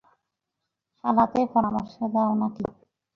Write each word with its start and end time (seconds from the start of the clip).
পালাতে 1.03 1.39
পরামর্শ 1.53 1.95
দাও 2.13 2.31
নাকি? 2.41 2.63